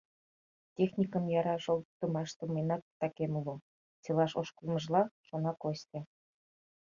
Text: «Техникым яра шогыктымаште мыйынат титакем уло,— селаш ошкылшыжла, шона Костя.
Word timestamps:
«Техникым 0.75 1.23
яра 1.39 1.55
шогыктымаште 1.65 2.43
мыйынат 2.51 2.81
титакем 2.87 3.31
уло,— 3.39 3.55
селаш 4.03 4.31
ошкылшыжла, 4.41 5.01
шона 5.27 5.51
Костя. 5.61 5.99